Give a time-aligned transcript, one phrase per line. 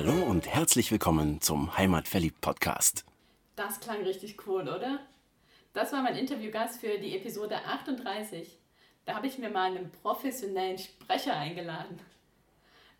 [0.00, 3.04] Hallo und herzlich willkommen zum Heimatverliebt Podcast.
[3.56, 5.00] Das klang richtig cool, oder?
[5.72, 8.60] Das war mein Interviewgast für die Episode 38.
[9.06, 11.98] Da habe ich mir mal einen professionellen Sprecher eingeladen.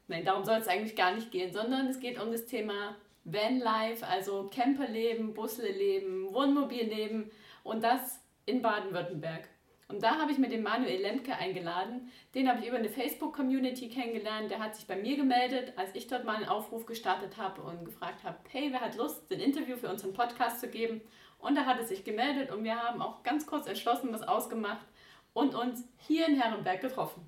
[0.08, 4.04] Nein, darum soll es eigentlich gar nicht gehen, sondern es geht um das Thema Vanlife,
[4.04, 7.30] also Camperleben, Busleleben, Wohnmobilleben
[7.62, 9.49] und das in Baden-Württemberg.
[9.89, 12.12] Und da habe ich mir den Manuel Lemke eingeladen.
[12.35, 14.50] Den habe ich über eine Facebook-Community kennengelernt.
[14.50, 17.86] Der hat sich bei mir gemeldet, als ich dort mal einen Aufruf gestartet habe und
[17.86, 21.00] gefragt habe, hey, wer hat Lust, ein Interview für unseren Podcast zu geben?
[21.39, 24.86] Und da hat er sich gemeldet und wir haben auch ganz kurz entschlossen was ausgemacht
[25.32, 27.26] und uns hier in Herrenberg getroffen.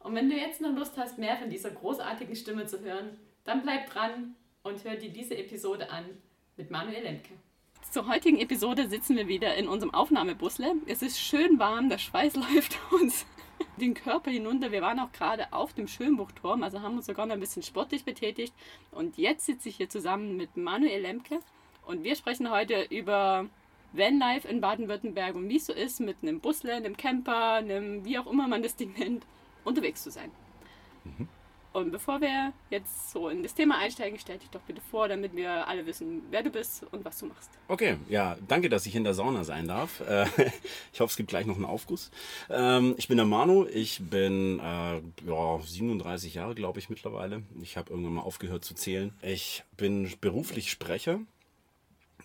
[0.00, 3.62] Und wenn du jetzt noch Lust hast, mehr von dieser großartigen Stimme zu hören, dann
[3.62, 6.04] bleib dran und hör dir diese Episode an
[6.56, 7.34] mit Manuel Lemke.
[7.90, 10.74] Zur heutigen Episode sitzen wir wieder in unserem Aufnahmebusle.
[10.86, 13.24] Es ist schön warm, der Schweiß läuft uns
[13.78, 14.70] den Körper hinunter.
[14.72, 18.04] Wir waren auch gerade auf dem Schönbuchturm, also haben uns sogar noch ein bisschen sportlich
[18.04, 18.52] betätigt.
[18.90, 21.40] Und jetzt sitze ich hier zusammen mit Manuel Lemke
[21.86, 23.46] und wir sprechen heute über
[23.94, 28.18] Vanlife in Baden-Württemberg und wie es so ist, mit einem Busle, einem Camper, einem wie
[28.18, 29.24] auch immer man das Ding nennt,
[29.64, 30.30] unterwegs zu sein.
[31.04, 31.26] Mhm.
[31.78, 35.36] Und bevor wir jetzt so in das Thema einsteigen, stell dich doch bitte vor, damit
[35.36, 37.50] wir alle wissen, wer du bist und was du machst.
[37.68, 40.00] Okay, ja, danke, dass ich in der Sauna sein darf.
[40.00, 40.26] Äh,
[40.92, 42.10] ich hoffe, es gibt gleich noch einen Aufguss.
[42.50, 47.42] Ähm, ich bin der Manu, ich bin äh, ja, 37 Jahre, glaube ich, mittlerweile.
[47.62, 49.12] Ich habe irgendwann mal aufgehört zu zählen.
[49.22, 51.20] Ich bin beruflich Sprecher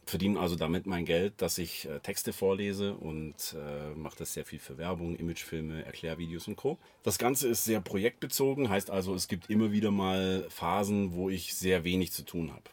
[0.06, 4.46] verdiene also damit mein Geld, dass ich äh, Texte vorlese und äh, mache das sehr
[4.46, 6.78] viel für Werbung, Imagefilme, Erklärvideos und Co.
[7.04, 11.56] Das Ganze ist sehr projektbezogen, heißt also, es gibt immer wieder mal Phasen, wo ich
[11.56, 12.64] sehr wenig zu tun habe.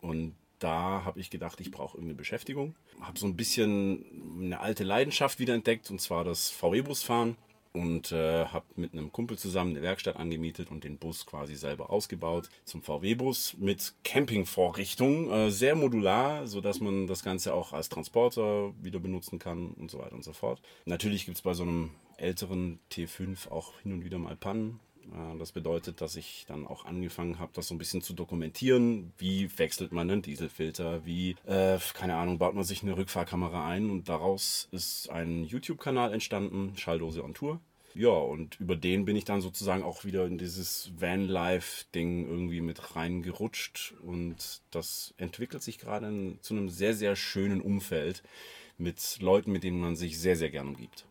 [0.00, 2.74] Und da habe ich gedacht, ich brauche irgendeine Beschäftigung.
[3.00, 4.04] Habe so ein bisschen
[4.40, 7.36] eine alte Leidenschaft wieder entdeckt, und zwar das VW-Busfahren
[7.78, 11.90] und äh, habe mit einem Kumpel zusammen eine Werkstatt angemietet und den Bus quasi selber
[11.90, 17.88] ausgebaut zum VW-Bus mit Campingvorrichtung, äh, sehr modular, so dass man das Ganze auch als
[17.88, 20.60] Transporter wieder benutzen kann und so weiter und so fort.
[20.86, 24.80] Natürlich gibt es bei so einem älteren T5 auch hin und wieder mal Pannen.
[25.12, 29.12] Äh, das bedeutet, dass ich dann auch angefangen habe, das so ein bisschen zu dokumentieren.
[29.18, 31.04] Wie wechselt man einen Dieselfilter?
[31.04, 33.90] Wie, äh, keine Ahnung, baut man sich eine Rückfahrkamera ein?
[33.90, 37.60] Und daraus ist ein YouTube-Kanal entstanden, Schalldose on Tour.
[37.94, 42.96] Ja, und über den bin ich dann sozusagen auch wieder in dieses Van-Life-Ding irgendwie mit
[42.96, 43.94] reingerutscht.
[44.02, 48.22] Und das entwickelt sich gerade zu einem sehr, sehr schönen Umfeld
[48.76, 51.06] mit Leuten, mit denen man sich sehr, sehr gern umgibt.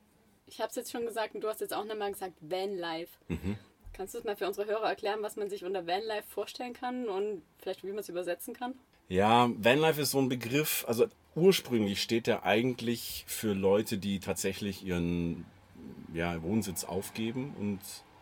[0.45, 3.11] Ich habe es jetzt schon gesagt und du hast jetzt auch nochmal gesagt, Van-Life.
[3.27, 3.57] Mhm.
[3.97, 7.09] Kannst du es mal für unsere Hörer erklären, was man sich unter Vanlife vorstellen kann
[7.09, 8.75] und vielleicht wie man es übersetzen kann?
[9.09, 14.85] Ja, Vanlife ist so ein Begriff, also ursprünglich steht der eigentlich für Leute, die tatsächlich
[14.85, 15.45] ihren
[16.13, 17.79] ja, Wohnsitz aufgeben und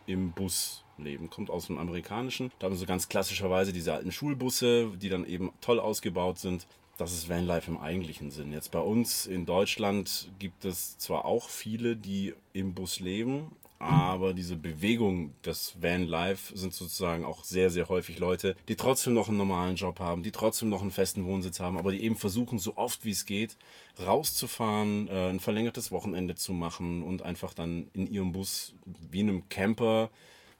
[0.07, 1.29] im Bus leben.
[1.29, 2.51] Kommt aus dem Amerikanischen.
[2.59, 6.67] Da haben sie ganz klassischerweise diese alten Schulbusse, die dann eben toll ausgebaut sind.
[6.97, 8.53] Das ist Vanlife im eigentlichen Sinn.
[8.53, 13.51] Jetzt bei uns in Deutschland gibt es zwar auch viele, die im Bus leben,
[13.85, 19.27] aber diese Bewegung des Vanlife sind sozusagen auch sehr, sehr häufig Leute, die trotzdem noch
[19.27, 22.59] einen normalen Job haben, die trotzdem noch einen festen Wohnsitz haben, aber die eben versuchen,
[22.59, 23.57] so oft wie es geht,
[24.05, 28.73] rauszufahren, äh, ein verlängertes Wochenende zu machen und einfach dann in ihrem Bus
[29.11, 30.09] wie einem Camper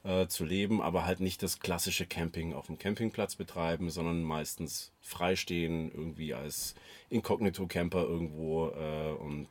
[0.03, 4.91] äh, zu leben, aber halt nicht das klassische Camping auf dem Campingplatz betreiben, sondern meistens
[5.01, 6.75] freistehen, irgendwie als
[7.09, 9.49] Inkognito-Camper irgendwo äh, und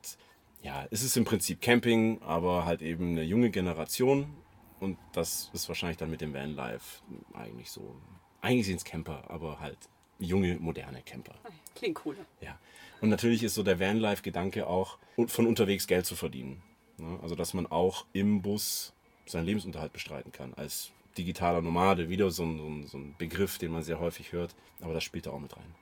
[0.65, 4.35] ja, es ist im Prinzip Camping, aber halt eben eine junge Generation.
[4.81, 7.03] Und das ist wahrscheinlich dann mit dem Vanlife
[7.35, 7.95] eigentlich so.
[8.41, 9.77] Eigentlich sind es Camper, aber halt
[10.19, 11.35] junge, moderne Camper.
[11.75, 12.17] Klingt cool.
[12.41, 12.59] Ja.
[13.03, 16.63] Und natürlich ist so der Vanlife-Gedanke auch, von unterwegs Geld zu verdienen.
[16.97, 17.19] Ne?
[17.23, 18.95] Also, dass man auch im Bus
[19.27, 20.55] seinen Lebensunterhalt bestreiten kann.
[20.55, 24.55] Als digitaler Nomade, wieder so ein, so ein Begriff, den man sehr häufig hört.
[24.81, 25.75] Aber das spielt da auch mit rein.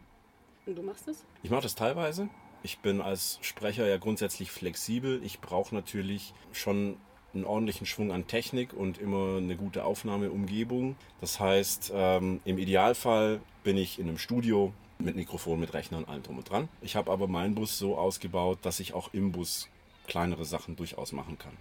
[0.66, 1.24] Und du machst das?
[1.42, 2.28] Ich mache das teilweise.
[2.62, 5.20] Ich bin als Sprecher ja grundsätzlich flexibel.
[5.24, 6.96] Ich brauche natürlich schon
[7.34, 10.96] einen ordentlichen Schwung an Technik und immer eine gute Aufnahmeumgebung.
[11.20, 16.08] Das heißt, ähm, im Idealfall bin ich in einem Studio mit Mikrofon, mit Rechner und
[16.08, 16.68] allem drum und dran.
[16.82, 19.68] Ich habe aber meinen Bus so ausgebaut, dass ich auch im Bus
[20.06, 21.56] kleinere Sachen durchaus machen kann.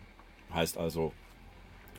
[0.53, 1.13] Heißt also,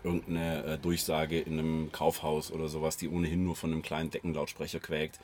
[0.04, 4.80] irgendeine äh, Durchsage in einem Kaufhaus oder sowas, die ohnehin nur von einem kleinen Deckenlautsprecher
[4.80, 5.18] quäkt,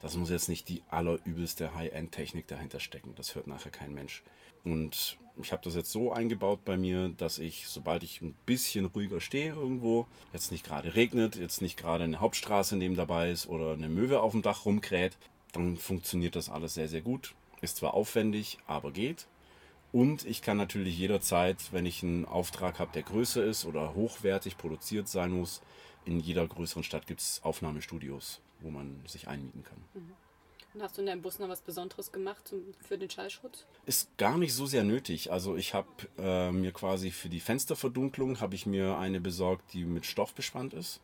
[0.00, 3.14] das muss jetzt nicht die allerübelste High-End-Technik dahinter stecken.
[3.16, 4.22] Das hört nachher kein Mensch.
[4.64, 8.86] Und ich habe das jetzt so eingebaut bei mir, dass ich, sobald ich ein bisschen
[8.86, 13.46] ruhiger stehe irgendwo, jetzt nicht gerade regnet, jetzt nicht gerade eine Hauptstraße neben dabei ist
[13.46, 15.16] oder eine Möwe auf dem Dach rumkräht,
[15.52, 17.34] dann funktioniert das alles sehr, sehr gut.
[17.60, 19.26] Ist zwar aufwendig, aber geht.
[19.92, 24.56] Und ich kann natürlich jederzeit, wenn ich einen Auftrag habe, der größer ist oder hochwertig
[24.56, 25.60] produziert sein muss,
[26.04, 29.78] in jeder größeren Stadt gibt es Aufnahmestudios wo man sich einmieten kann.
[29.94, 30.12] Mhm.
[30.72, 33.66] Und hast du in deinem Bus noch was Besonderes gemacht zum, für den Schallschutz?
[33.86, 35.32] Ist gar nicht so sehr nötig.
[35.32, 39.84] Also ich habe äh, mir quasi für die Fensterverdunklung habe ich mir eine besorgt, die
[39.84, 41.00] mit Stoff bespannt ist.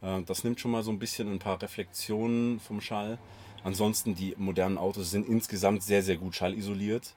[0.00, 3.18] Äh, das nimmt schon mal so ein bisschen ein paar Reflexionen vom Schall.
[3.62, 7.14] Ansonsten die modernen Autos sind insgesamt sehr sehr gut schallisoliert.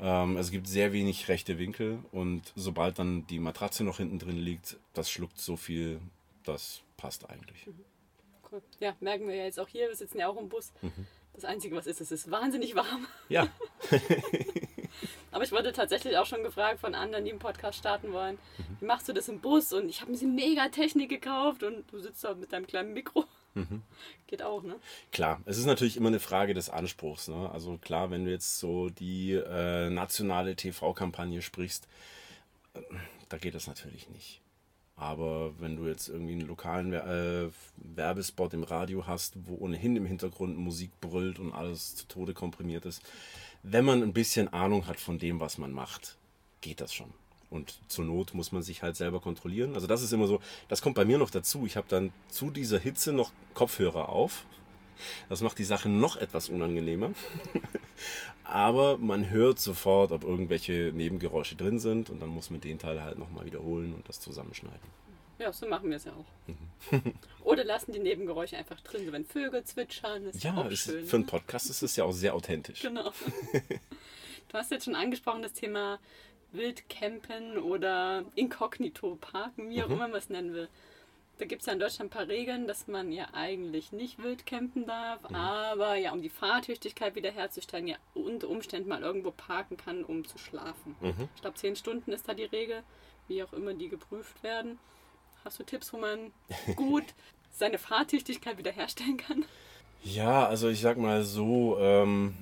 [0.00, 4.38] Ähm, es gibt sehr wenig rechte Winkel und sobald dann die Matratze noch hinten drin
[4.38, 6.00] liegt, das schluckt so viel,
[6.44, 7.66] das passt eigentlich.
[7.66, 7.91] Mhm.
[8.52, 8.62] Cool.
[8.80, 10.72] Ja, merken wir ja jetzt auch hier, wir sitzen ja auch im Bus.
[10.82, 11.06] Mhm.
[11.32, 13.06] Das Einzige, was ist, es ist wahnsinnig warm.
[13.30, 13.48] Ja.
[15.30, 18.76] Aber ich wurde tatsächlich auch schon gefragt von anderen, die einen Podcast starten wollen, mhm.
[18.80, 19.72] wie machst du das im Bus?
[19.72, 22.92] Und ich habe mir diese mega Technik gekauft und du sitzt da mit deinem kleinen
[22.92, 23.24] Mikro.
[23.54, 23.82] Mhm.
[24.26, 24.76] Geht auch, ne?
[25.10, 27.28] Klar, es ist natürlich immer eine Frage des Anspruchs.
[27.28, 27.50] Ne?
[27.50, 31.88] Also klar, wenn du jetzt so die äh, nationale TV-Kampagne sprichst,
[32.74, 32.80] äh,
[33.30, 34.42] da geht das natürlich nicht.
[34.96, 40.06] Aber wenn du jetzt irgendwie einen lokalen äh, Werbespot im Radio hast, wo ohnehin im
[40.06, 43.02] Hintergrund Musik brüllt und alles zu Tode komprimiert ist,
[43.62, 46.16] wenn man ein bisschen Ahnung hat von dem, was man macht,
[46.60, 47.12] geht das schon.
[47.48, 49.74] Und zur Not muss man sich halt selber kontrollieren.
[49.74, 51.66] Also das ist immer so, das kommt bei mir noch dazu.
[51.66, 54.46] Ich habe dann zu dieser Hitze noch Kopfhörer auf.
[55.28, 57.10] Das macht die Sache noch etwas unangenehmer.
[58.44, 63.02] Aber man hört sofort, ob irgendwelche Nebengeräusche drin sind und dann muss man den Teil
[63.02, 65.02] halt nochmal wiederholen und das zusammenschneiden.
[65.38, 66.92] Ja, so machen wir es ja auch.
[66.92, 67.14] Mhm.
[67.44, 70.26] Oder lassen die Nebengeräusche einfach drin, so wenn Vögel zwitschern.
[70.26, 71.30] Ist ja, auch ist, schön, für einen ne?
[71.30, 72.80] Podcast ist es ja auch sehr authentisch.
[72.80, 73.12] Genau.
[74.48, 75.98] Du hast jetzt schon angesprochen, das Thema
[76.52, 79.94] Wildcampen oder Inkognito parken, wie auch mhm.
[79.94, 80.68] immer man es nennen will.
[81.42, 84.46] Da gibt es ja in Deutschland ein paar Regeln, dass man ja eigentlich nicht wild
[84.46, 85.34] campen darf, mhm.
[85.34, 90.38] aber ja, um die Fahrtüchtigkeit wiederherzustellen, ja unter Umständen mal irgendwo parken kann, um zu
[90.38, 90.94] schlafen.
[91.00, 91.28] Mhm.
[91.34, 92.84] Ich glaube, zehn Stunden ist da die Regel,
[93.26, 94.78] wie auch immer die geprüft werden.
[95.44, 96.30] Hast du Tipps, wo man
[96.76, 97.06] gut
[97.50, 99.44] seine Fahrtüchtigkeit wiederherstellen kann?
[100.04, 102.34] Ja, also ich sag mal so, ähm,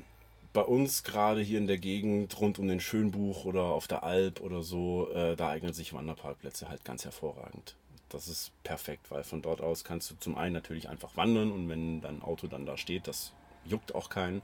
[0.53, 4.43] bei uns gerade hier in der Gegend rund um den Schönbuch oder auf der Alp
[4.43, 7.77] oder so, äh, da eignen sich Wanderparkplätze halt ganz hervorragend.
[8.11, 11.69] Das ist perfekt, weil von dort aus kannst du zum einen natürlich einfach wandern und
[11.69, 13.33] wenn dein Auto dann da steht, das
[13.65, 14.43] juckt auch keinen.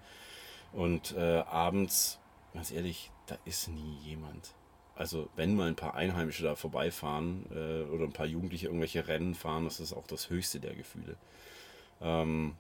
[0.72, 2.18] Und äh, abends,
[2.54, 4.54] ganz ehrlich, da ist nie jemand.
[4.94, 9.34] Also wenn mal ein paar Einheimische da vorbeifahren äh, oder ein paar Jugendliche irgendwelche Rennen
[9.34, 11.16] fahren, das ist auch das höchste der Gefühle.
[12.00, 12.54] Ähm,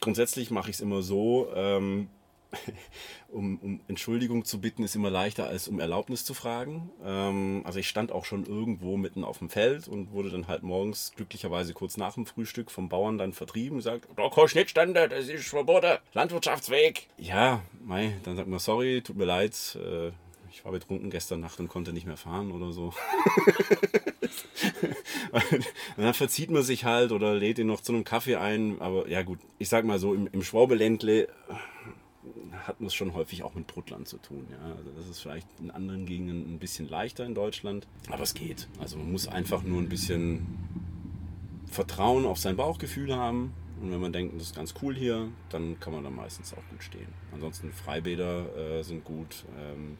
[0.00, 2.08] grundsätzlich mache ich es immer so, ähm,
[3.28, 6.90] um, um, Entschuldigung zu bitten, ist immer leichter als um Erlaubnis zu fragen.
[7.04, 10.62] Ähm, also ich stand auch schon irgendwo mitten auf dem Feld und wurde dann halt
[10.62, 15.08] morgens glücklicherweise kurz nach dem Frühstück vom Bauern dann vertrieben und sagt, da kein Schnittstande,
[15.08, 17.08] das ist verboten, Landwirtschaftsweg.
[17.18, 20.12] Ja, mei, dann sagt man, sorry, tut mir leid, äh,
[20.50, 22.92] ich war betrunken gestern Nacht und konnte nicht mehr fahren oder so.
[25.96, 28.80] dann verzieht man sich halt oder lädt ihn noch zu einem Kaffee ein.
[28.80, 31.28] Aber ja gut, ich sag mal so, im, im Schwabeländle
[32.66, 34.46] hat man es schon häufig auch mit Brutland zu tun.
[34.50, 34.74] Ja.
[34.76, 38.68] Also das ist vielleicht in anderen Gegenden ein bisschen leichter in Deutschland, aber es geht.
[38.80, 40.46] Also man muss einfach nur ein bisschen
[41.66, 43.54] Vertrauen auf sein Bauchgefühl haben.
[43.80, 46.62] Und wenn man denkt, das ist ganz cool hier, dann kann man da meistens auch
[46.70, 47.08] gut stehen.
[47.32, 49.98] Ansonsten Freibäder äh, sind gut, ähm,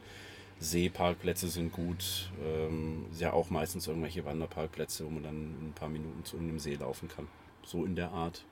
[0.60, 5.88] Seeparkplätze sind gut, ähm, ja auch meistens irgendwelche Wanderparkplätze, wo man dann in ein paar
[5.88, 7.26] Minuten zu einem See laufen kann.
[7.64, 8.44] So in der Art.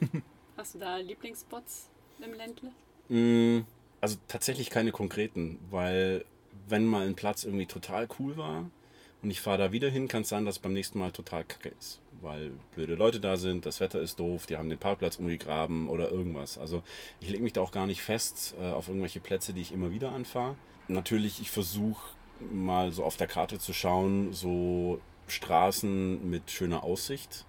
[0.56, 1.90] Hast du da Lieblingsspots
[2.24, 2.70] im Ländle?
[3.08, 3.60] Mm,
[4.00, 6.24] also tatsächlich keine konkreten, weil
[6.68, 8.70] wenn mal ein Platz irgendwie total cool war
[9.22, 11.44] und ich fahre da wieder hin, kann es sein, dass es beim nächsten Mal total
[11.44, 12.00] kacke ist.
[12.22, 16.10] Weil blöde Leute da sind, das Wetter ist doof, die haben den Parkplatz umgegraben oder
[16.10, 16.58] irgendwas.
[16.58, 16.82] Also
[17.20, 19.90] ich lege mich da auch gar nicht fest äh, auf irgendwelche Plätze, die ich immer
[19.90, 20.56] wieder anfahre.
[20.88, 22.14] Natürlich, ich versuche
[22.52, 27.44] mal so auf der Karte zu schauen, so Straßen mit schöner Aussicht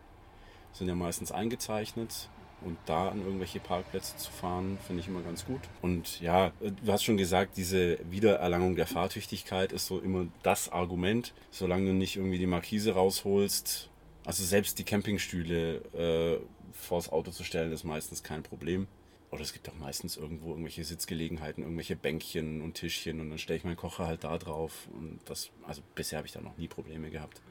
[0.74, 2.30] sind ja meistens eingezeichnet
[2.62, 5.62] und da an irgendwelche Parkplätze zu fahren, finde ich immer ganz gut.
[5.82, 11.34] Und ja, du hast schon gesagt, diese Wiedererlangung der Fahrtüchtigkeit ist so immer das Argument,
[11.52, 13.90] solange du nicht irgendwie die Markise rausholst.
[14.26, 16.40] Also selbst die Campingstühle äh,
[16.74, 18.88] vors Auto zu stellen, ist meistens kein Problem.
[19.30, 23.58] Oder es gibt auch meistens irgendwo irgendwelche Sitzgelegenheiten, irgendwelche Bänkchen und Tischchen und dann stelle
[23.58, 24.88] ich meinen Kocher halt da drauf.
[24.94, 27.42] Und das, also bisher habe ich da noch nie Probleme gehabt.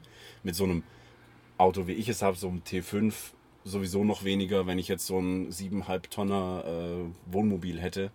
[0.43, 0.83] Mit so einem
[1.57, 3.13] Auto, wie ich es habe, so einem T5,
[3.67, 8.11] sowieso noch weniger, wenn ich jetzt so ein 7,5 Tonner äh, Wohnmobil hätte,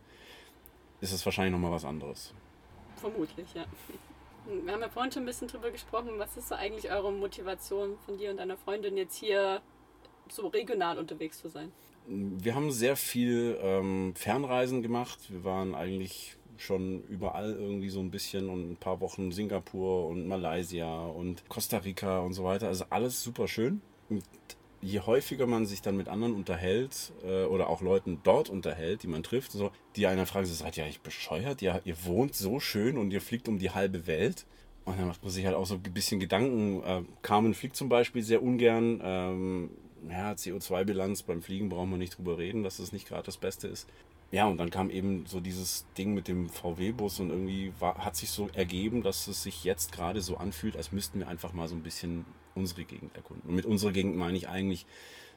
[1.00, 2.32] ist es wahrscheinlich nochmal was anderes.
[2.96, 3.64] Vermutlich, ja.
[4.46, 6.10] Wir haben ja vorhin schon ein bisschen drüber gesprochen.
[6.18, 9.60] Was ist so eigentlich eure Motivation von dir und deiner Freundin jetzt hier
[10.28, 11.70] so regional unterwegs zu sein?
[12.06, 15.18] Wir haben sehr viel ähm, Fernreisen gemacht.
[15.30, 20.26] Wir waren eigentlich schon überall irgendwie so ein bisschen und ein paar Wochen Singapur und
[20.26, 22.68] Malaysia und Costa Rica und so weiter.
[22.68, 23.80] Also alles super schön.
[24.08, 24.24] Und
[24.82, 29.06] je häufiger man sich dann mit anderen unterhält äh, oder auch Leuten dort unterhält, die
[29.06, 31.62] man trifft, so, die einer fragen, so, seid ihr eigentlich bescheuert?
[31.62, 34.44] Ihr, ihr wohnt so schön und ihr fliegt um die halbe Welt.
[34.84, 36.82] Und dann macht man sich halt auch so ein bisschen Gedanken.
[36.82, 39.00] Äh, Carmen fliegt zum Beispiel sehr ungern.
[39.02, 39.70] Ähm,
[40.10, 43.68] ja, CO2-Bilanz beim Fliegen brauchen wir nicht drüber reden, dass das nicht gerade das Beste
[43.68, 43.88] ist.
[44.32, 48.16] Ja, und dann kam eben so dieses Ding mit dem VW-Bus und irgendwie war, hat
[48.16, 51.68] sich so ergeben, dass es sich jetzt gerade so anfühlt, als müssten wir einfach mal
[51.68, 52.24] so ein bisschen
[52.54, 53.48] unsere Gegend erkunden.
[53.48, 54.86] Und mit unserer Gegend meine ich eigentlich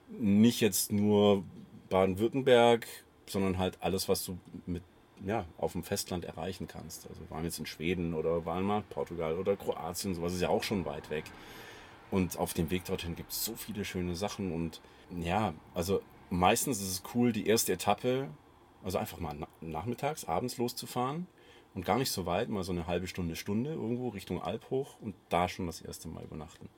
[0.09, 1.43] nicht jetzt nur
[1.89, 2.87] Baden-Württemberg,
[3.27, 4.83] sondern halt alles, was du mit
[5.23, 7.07] ja, auf dem Festland erreichen kannst.
[7.07, 10.63] Also waren jetzt in Schweden oder waren mal Portugal oder Kroatien, sowas ist ja auch
[10.63, 11.25] schon weit weg.
[12.11, 14.81] Und auf dem Weg dorthin gibt es so viele schöne Sachen und
[15.17, 18.29] ja, also meistens ist es cool, die erste Etappe,
[18.83, 21.27] also einfach mal nachmittags, abends loszufahren
[21.73, 24.97] und gar nicht so weit, mal so eine halbe Stunde, Stunde irgendwo Richtung Alp hoch
[25.01, 26.69] und da schon das erste Mal übernachten.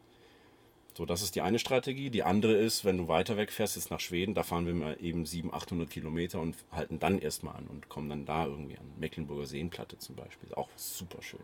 [0.97, 2.09] So, das ist die eine Strategie.
[2.09, 5.27] Die andere ist, wenn du weiter wegfährst, jetzt nach Schweden, da fahren wir mal eben
[5.27, 8.91] 700, 800 Kilometer und halten dann erstmal an und kommen dann da irgendwie an.
[8.97, 10.51] Mecklenburger Seenplatte zum Beispiel.
[10.55, 11.41] Auch super schön.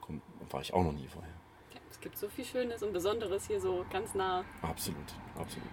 [0.00, 1.32] Komm, war ich auch noch nie vorher.
[1.74, 4.44] Ja, es gibt so viel Schönes und Besonderes hier so ganz nah.
[4.62, 5.72] Absolut, absolut.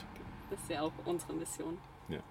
[0.49, 1.77] Das ist ja auch unsere Mission.
[2.09, 2.23] Ja.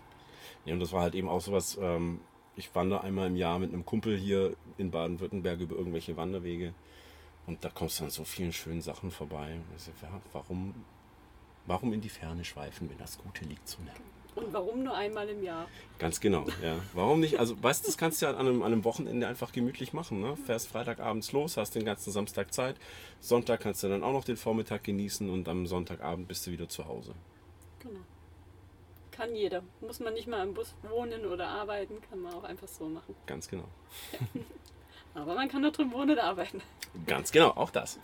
[0.65, 2.19] ja und das war halt eben auch sowas, ähm,
[2.57, 6.75] ich wandere einmal im Jahr mit einem Kumpel hier in Baden-Württemberg über irgendwelche Wanderwege.
[7.47, 9.61] Und da kommst du an so vielen schönen Sachen vorbei.
[9.73, 10.75] Also, ja, warum,
[11.67, 13.93] warum in die Ferne schweifen, wenn das Gute liegt so nah?
[14.37, 15.67] Und warum nur einmal im Jahr?
[15.99, 16.79] Ganz genau, ja.
[16.93, 17.41] Warum nicht?
[17.41, 20.21] Also, weißt du, das kannst du ja an einem, an einem Wochenende einfach gemütlich machen.
[20.21, 20.37] Ne?
[20.37, 22.77] Fährst Freitagabends los, hast den ganzen Samstag Zeit.
[23.19, 26.69] Sonntag kannst du dann auch noch den Vormittag genießen und am Sonntagabend bist du wieder
[26.69, 27.15] zu Hause.
[27.79, 28.01] Genau.
[29.11, 29.63] Kann jeder.
[29.81, 33.15] Muss man nicht mal im Bus wohnen oder arbeiten, kann man auch einfach so machen.
[33.25, 33.65] Ganz genau.
[35.17, 36.61] Aber man kann da drin wohnen und arbeiten.
[37.07, 37.99] Ganz genau, auch das.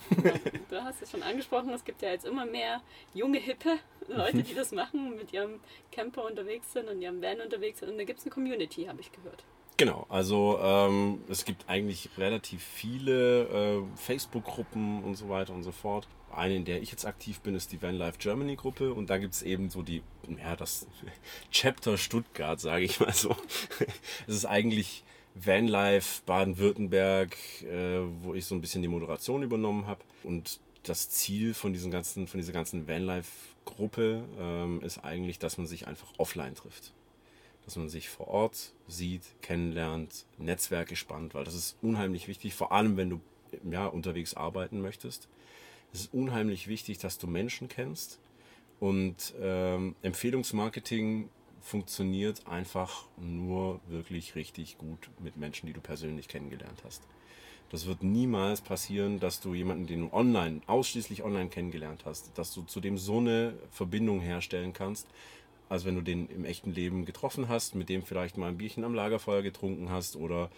[0.70, 2.80] Du hast es schon angesprochen, es gibt ja jetzt immer mehr
[3.14, 3.78] junge, hippe
[4.08, 7.90] Leute, die das machen, mit ihrem Camper unterwegs sind und ihrem Van unterwegs sind.
[7.90, 9.44] Und da gibt es eine Community, habe ich gehört.
[9.76, 15.72] Genau, also ähm, es gibt eigentlich relativ viele äh, Facebook-Gruppen und so weiter und so
[15.72, 16.08] fort.
[16.34, 19.18] Eine, in der ich jetzt aktiv bin, ist die Van Life Germany Gruppe und da
[19.18, 20.02] gibt es eben so die,
[20.38, 20.86] ja, das
[21.50, 23.36] Chapter Stuttgart, sage ich mal so.
[24.26, 30.00] Es ist eigentlich Vanlife Baden-Württemberg, äh, wo ich so ein bisschen die Moderation übernommen habe.
[30.22, 35.66] Und das Ziel von, diesen ganzen, von dieser ganzen Vanlife-Gruppe ähm, ist eigentlich, dass man
[35.66, 36.92] sich einfach offline trifft.
[37.64, 42.72] Dass man sich vor Ort sieht, kennenlernt, Netzwerke spannt, weil das ist unheimlich wichtig, vor
[42.72, 43.20] allem wenn du
[43.70, 45.28] ja, unterwegs arbeiten möchtest.
[45.92, 48.18] Es ist unheimlich wichtig, dass du Menschen kennst.
[48.80, 51.28] Und ähm, Empfehlungsmarketing
[51.62, 57.02] funktioniert einfach nur wirklich richtig gut mit Menschen, die du persönlich kennengelernt hast.
[57.70, 62.52] Das wird niemals passieren, dass du jemanden, den du online, ausschließlich online kennengelernt hast, dass
[62.52, 65.06] du zu dem so eine Verbindung herstellen kannst,
[65.70, 68.84] als wenn du den im echten Leben getroffen hast, mit dem vielleicht mal ein Bierchen
[68.84, 70.50] am Lagerfeuer getrunken hast oder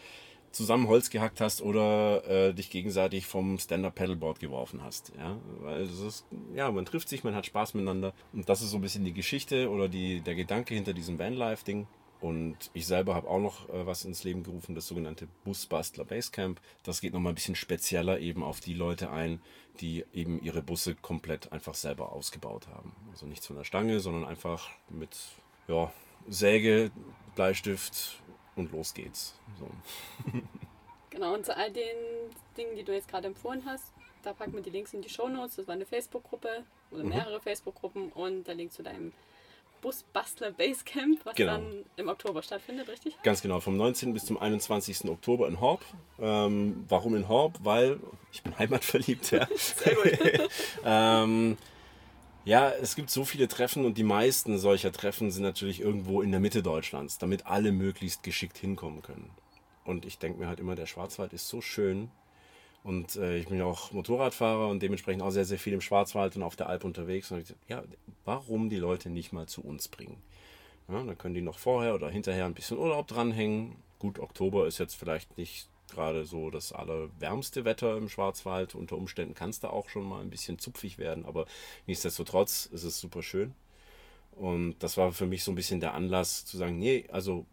[0.55, 5.13] zusammen Holz gehackt hast oder äh, dich gegenseitig vom Stand-Up-Paddleboard geworfen hast.
[5.19, 5.37] Ja?
[5.61, 8.15] Weil es ist, ja, man trifft sich, man hat Spaß miteinander.
[8.33, 11.87] Und das ist so ein bisschen die Geschichte oder die, der Gedanke hinter diesem Vanlife-Ding.
[12.21, 16.61] Und ich selber habe auch noch äh, was ins Leben gerufen, das sogenannte Busbastler Basecamp.
[16.83, 19.43] Das geht nochmal ein bisschen spezieller eben auf die Leute ein,
[19.81, 22.93] die eben ihre Busse komplett einfach selber ausgebaut haben.
[23.11, 25.15] Also nichts von der Stange, sondern einfach mit
[25.69, 25.93] ja,
[26.29, 26.91] Säge,
[27.35, 28.23] Bleistift,
[28.57, 29.35] und los geht's.
[29.59, 29.69] So.
[31.11, 31.97] Genau, und zu all den
[32.57, 33.93] Dingen, die du jetzt gerade empfohlen hast,
[34.25, 35.55] da packen wir die Links in die Show Notes.
[35.55, 37.11] Das war eine Facebook-Gruppe oder mhm.
[37.11, 37.43] mehrere mhm.
[37.43, 39.13] Facebook-Gruppen und der Link zu deinem
[39.81, 41.53] Busbastler Basecamp, was genau.
[41.53, 43.21] dann im Oktober stattfindet, richtig?
[43.23, 44.15] Ganz genau, vom 19.
[44.15, 45.05] bis zum 21.
[45.11, 45.85] Oktober in Horb.
[46.19, 47.59] Ähm, warum in Horb?
[47.63, 48.01] Weil
[48.33, 49.47] ich bin heimatverliebt, ja.
[49.55, 50.51] Sehr gut.
[50.85, 51.59] ähm,
[52.45, 56.31] ja, es gibt so viele Treffen und die meisten solcher Treffen sind natürlich irgendwo in
[56.31, 59.31] der Mitte Deutschlands, damit alle möglichst geschickt hinkommen können.
[59.85, 62.11] Und ich denke mir halt immer, der Schwarzwald ist so schön.
[62.83, 66.37] Und äh, ich bin ja auch Motorradfahrer und dementsprechend auch sehr, sehr viel im Schwarzwald
[66.37, 67.31] und auf der Alp unterwegs.
[67.33, 67.83] Und ich, ja,
[68.27, 70.23] warum die Leute nicht mal zu uns bringen?
[70.89, 73.77] Ja, dann können die noch vorher oder hinterher ein bisschen Urlaub dranhängen.
[73.99, 78.75] Gut, Oktober ist jetzt vielleicht nicht gerade so das allerwärmste Wetter im Schwarzwald.
[78.75, 81.47] Unter Umständen kann es da auch schon mal ein bisschen zupfig werden, aber
[81.87, 83.55] nichtsdestotrotz ist es super schön.
[84.33, 87.47] Und das war für mich so ein bisschen der Anlass zu sagen, nee, also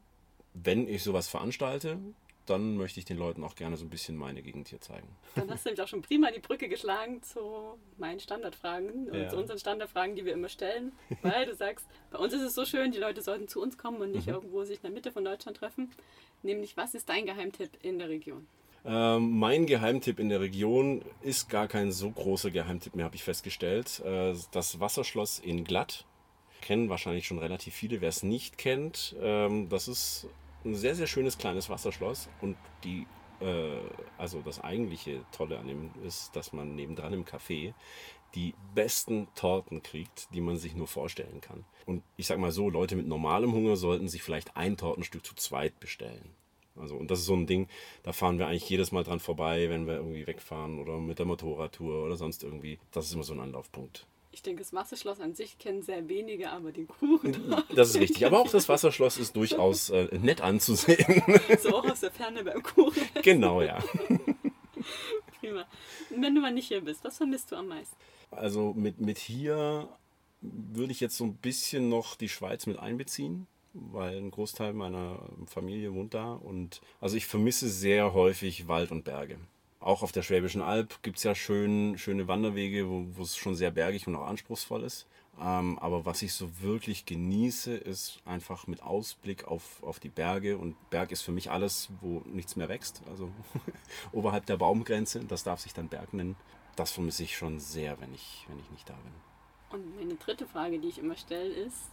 [0.53, 1.99] wenn ich sowas veranstalte,
[2.45, 5.07] dann möchte ich den Leuten auch gerne so ein bisschen meine Gegend hier zeigen.
[5.35, 9.29] Dann hast du nämlich auch schon prima die Brücke geschlagen zu meinen Standardfragen und ja.
[9.29, 10.91] zu unseren Standardfragen, die wir immer stellen.
[11.21, 14.01] Weil du sagst, bei uns ist es so schön, die Leute sollten zu uns kommen
[14.01, 14.33] und nicht mhm.
[14.33, 15.91] irgendwo sich in der Mitte von Deutschland treffen.
[16.43, 18.47] Nämlich, was ist dein Geheimtipp in der Region?
[18.83, 23.23] Ähm, mein Geheimtipp in der Region ist gar kein so großer Geheimtipp mehr, habe ich
[23.23, 24.01] festgestellt.
[24.03, 26.05] Äh, das Wasserschloss in Glatt
[26.61, 28.01] kennen wahrscheinlich schon relativ viele.
[28.01, 30.27] Wer es nicht kennt, ähm, das ist
[30.65, 33.07] ein sehr, sehr schönes kleines Wasserschloss und die
[33.41, 33.79] äh,
[34.17, 37.73] also das eigentliche Tolle an dem ist, dass man nebendran im Café
[38.35, 41.65] die besten Torten kriegt, die man sich nur vorstellen kann.
[41.85, 45.35] Und ich sag mal so, Leute mit normalem Hunger sollten sich vielleicht ein Tortenstück zu
[45.35, 46.33] zweit bestellen.
[46.77, 47.67] Also, und das ist so ein Ding,
[48.03, 51.25] da fahren wir eigentlich jedes Mal dran vorbei, wenn wir irgendwie wegfahren oder mit der
[51.25, 52.79] Motorradtour oder sonst irgendwie.
[52.91, 54.07] Das ist immer so ein Anlaufpunkt.
[54.33, 57.35] Ich denke, das Wasserschloss an sich kennen sehr wenige, aber den Kuchen.
[57.75, 58.25] Das ist richtig.
[58.25, 61.21] Aber auch das Wasserschloss ist durchaus äh, nett anzusehen.
[61.59, 63.01] So auch aus der Ferne beim Kuchen.
[63.21, 63.77] Genau, ja.
[65.39, 65.65] Prima.
[66.09, 67.95] Und wenn du mal nicht hier bist, was vermisst du am meisten?
[68.31, 69.89] Also mit, mit hier
[70.39, 75.19] würde ich jetzt so ein bisschen noch die Schweiz mit einbeziehen, weil ein Großteil meiner
[75.45, 76.33] Familie wohnt da.
[76.33, 79.37] Und also ich vermisse sehr häufig Wald und Berge.
[79.81, 83.71] Auch auf der Schwäbischen Alb gibt es ja schön, schöne Wanderwege, wo, es schon sehr
[83.71, 85.07] bergig und auch anspruchsvoll ist.
[85.41, 90.59] Ähm, aber was ich so wirklich genieße, ist einfach mit Ausblick auf, auf die Berge.
[90.59, 93.01] Und Berg ist für mich alles, wo nichts mehr wächst.
[93.09, 93.31] Also
[94.11, 96.35] oberhalb der Baumgrenze, das darf sich dann Berg nennen.
[96.75, 99.79] Das vermisse ich schon sehr, wenn ich, wenn ich nicht da bin.
[99.79, 101.89] Und meine dritte Frage, die ich immer stelle, ist,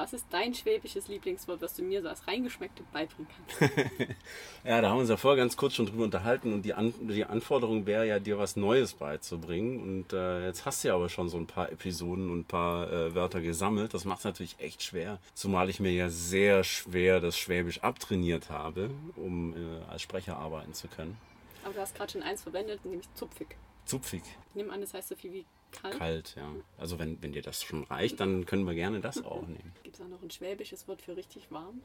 [0.00, 3.74] was ist dein schwäbisches Lieblingswort, was du mir so als reingeschmeckte beibringen kannst?
[4.64, 6.94] ja, da haben wir uns ja vorher ganz kurz schon drüber unterhalten und die, An
[7.00, 9.78] die Anforderung wäre ja, dir was Neues beizubringen.
[9.80, 12.90] Und äh, jetzt hast du ja aber schon so ein paar Episoden und ein paar
[12.90, 13.92] äh, Wörter gesammelt.
[13.92, 18.48] Das macht es natürlich echt schwer, zumal ich mir ja sehr schwer das Schwäbisch abtrainiert
[18.48, 21.18] habe, um äh, als Sprecher arbeiten zu können.
[21.62, 23.48] Aber du hast gerade schon eins verwendet, nämlich zupfig.
[23.84, 24.22] Zupfig.
[24.48, 25.98] Ich nehme an, das heißt so viel wie kalt.
[25.98, 26.52] Kalt, ja.
[26.78, 29.72] Also wenn, wenn dir das schon reicht, dann können wir gerne das auch nehmen.
[29.82, 31.80] Gibt es auch noch ein schwäbisches Wort für richtig warm?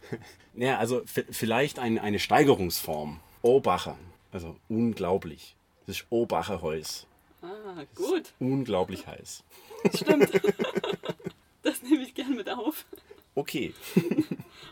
[0.54, 3.20] ja, also vielleicht ein, eine Steigerungsform.
[3.42, 3.96] Obacher.
[4.32, 5.56] Also unglaublich.
[5.86, 7.06] Das ist Obacher Heus.
[7.42, 8.32] Ah, gut.
[8.38, 9.42] unglaublich heiß.
[9.94, 10.30] Stimmt.
[11.62, 12.84] das nehme ich gern mit auf.
[13.34, 13.72] Okay.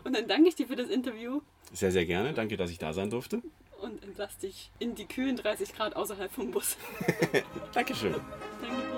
[0.04, 1.40] Und dann danke ich dir für das Interview.
[1.72, 2.34] Sehr, sehr gerne.
[2.34, 3.42] Danke, dass ich da sein durfte
[3.78, 6.76] und entlass dich in die kühlen 30 Grad außerhalb vom Bus.
[7.72, 8.14] Dankeschön.
[8.60, 8.97] Danke.